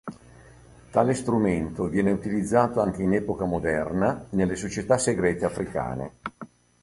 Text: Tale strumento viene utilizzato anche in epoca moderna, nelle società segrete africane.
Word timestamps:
Tale 0.89 1.13
strumento 1.13 1.87
viene 1.87 2.09
utilizzato 2.11 2.81
anche 2.81 3.03
in 3.03 3.13
epoca 3.13 3.45
moderna, 3.45 4.25
nelle 4.31 4.55
società 4.55 4.97
segrete 4.97 5.45
africane. 5.45 6.13